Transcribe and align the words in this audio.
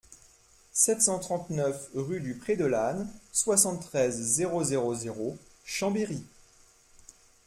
sept 0.71 0.99
cent 0.99 1.19
trente-neuf 1.19 1.91
rue 1.93 2.21
du 2.21 2.33
Pré 2.33 2.55
de 2.55 2.65
l'Âne, 2.65 3.07
soixante-treize, 3.31 4.19
zéro 4.19 4.63
zéro 4.63 4.95
zéro, 4.95 5.37
Chambéry 5.63 6.25